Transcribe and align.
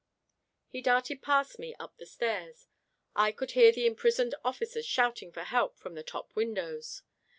He 0.67 0.81
darted 0.81 1.21
past 1.21 1.59
me 1.59 1.75
up 1.79 1.97
the 1.99 2.07
stairs. 2.07 2.65
I 3.15 3.31
could 3.31 3.51
hear 3.51 3.71
the 3.71 3.85
imprisoned 3.85 4.33
officers 4.43 4.87
shouting 4.87 5.31
for 5.31 5.43
help 5.43 5.77
from 5.77 5.93
the 5.93 6.01
top 6.01 6.35
windows. 6.35 7.03